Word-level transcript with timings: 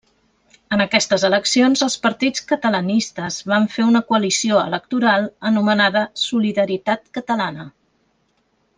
En 0.77 0.81
aquestes 0.85 1.25
eleccions 1.27 1.83
els 1.87 1.97
partits 2.05 2.45
catalanistes 2.53 3.37
van 3.53 3.69
fer 3.75 3.87
una 3.91 4.03
coalició 4.09 4.65
electoral 4.71 5.31
anomenada 5.53 6.07
Solidaritat 6.27 7.09
Catalana. 7.21 7.73